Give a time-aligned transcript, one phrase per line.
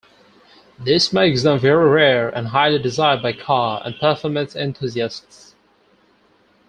[0.79, 5.53] This makes them very rare and highly desired by car and performance enthusiasts.